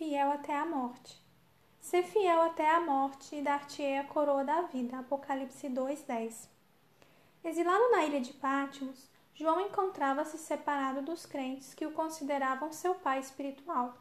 [0.00, 1.22] fiel até a morte.
[1.78, 4.98] Ser fiel até a morte e dar-te-ei a coroa da vida.
[4.98, 6.48] Apocalipse 2:10.
[7.44, 13.18] Exilado na ilha de Pátimos, João encontrava-se separado dos crentes que o consideravam seu pai
[13.20, 13.92] espiritual.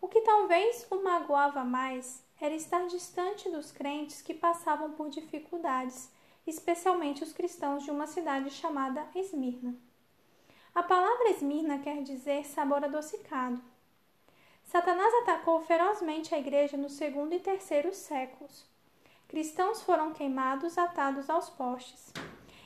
[0.00, 6.10] O que talvez o magoava mais era estar distante dos crentes que passavam por dificuldades,
[6.44, 9.76] especialmente os cristãos de uma cidade chamada Esmirna.
[10.74, 13.62] A palavra Esmirna quer dizer sabor adocicado.
[14.68, 18.66] Satanás atacou ferozmente a igreja no segundo e terceiro séculos.
[19.26, 22.12] Cristãos foram queimados, atados aos postes.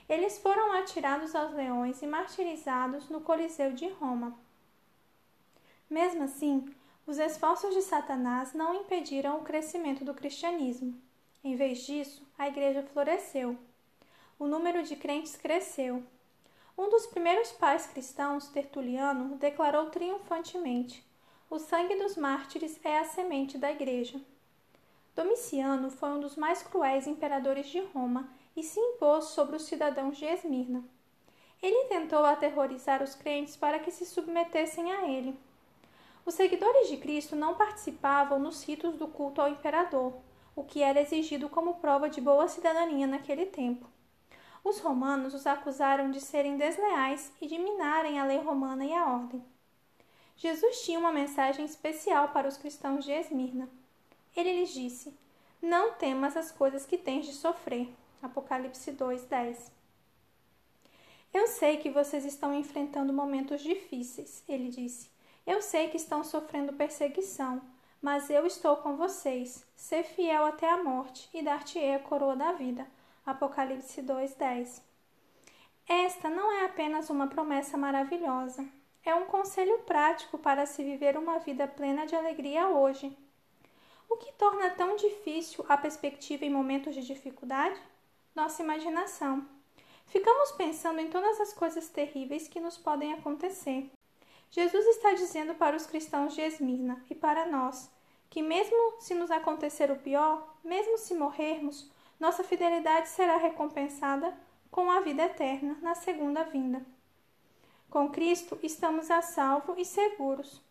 [0.09, 4.37] Eles foram atirados aos leões e martirizados no Coliseu de Roma.
[5.89, 6.75] Mesmo assim,
[7.07, 11.01] os esforços de Satanás não impediram o crescimento do cristianismo.
[11.45, 13.57] Em vez disso, a igreja floresceu.
[14.41, 16.03] O número de crentes cresceu.
[16.77, 21.12] Um dos primeiros pais cristãos, Tertuliano, declarou triunfantemente:
[21.53, 24.19] O sangue dos mártires é a semente da igreja.
[25.15, 30.17] Domiciano foi um dos mais cruéis imperadores de Roma e se impôs sobre os cidadãos
[30.17, 30.83] de Esmirna.
[31.63, 35.39] Ele tentou aterrorizar os crentes para que se submetessem a ele.
[36.25, 40.15] Os seguidores de Cristo não participavam nos ritos do culto ao imperador,
[40.57, 43.87] o que era exigido como prova de boa cidadania naquele tempo.
[44.65, 49.07] Os romanos os acusaram de serem desleais e de minarem a lei romana e a
[49.07, 49.45] ordem.
[50.43, 53.69] Jesus tinha uma mensagem especial para os cristãos de Esmirna.
[54.37, 55.17] Ele lhes disse:
[55.63, 57.89] Não temas as coisas que tens de sofrer.
[58.21, 59.71] Apocalipse 2:10.
[61.33, 65.09] Eu sei que vocês estão enfrentando momentos difíceis, ele disse.
[65.47, 67.63] Eu sei que estão sofrendo perseguição,
[68.01, 69.65] mas eu estou com vocês.
[69.77, 72.85] Ser fiel até a morte e dar-te-ei a coroa da vida.
[73.25, 74.83] Apocalipse 2:10.
[75.89, 78.69] Esta não é apenas uma promessa maravilhosa,
[79.05, 83.17] é um conselho prático para se viver uma vida plena de alegria hoje.
[84.09, 87.81] O que torna tão difícil a perspectiva em momentos de dificuldade?
[88.35, 89.47] Nossa imaginação.
[90.07, 93.91] Ficamos pensando em todas as coisas terríveis que nos podem acontecer.
[94.51, 97.91] Jesus está dizendo para os cristãos de Esmirna e para nós
[98.29, 101.91] que, mesmo se nos acontecer o pior, mesmo se morrermos,
[102.21, 104.37] nossa fidelidade será recompensada
[104.71, 106.85] com a vida eterna na segunda vinda.
[107.93, 110.63] Com Cristo estamos a salvo e seguros.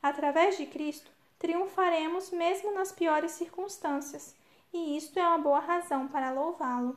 [0.00, 4.36] Através de Cristo, triunfaremos mesmo nas piores circunstâncias,
[4.72, 6.96] e isto é uma boa razão para louvá-lo.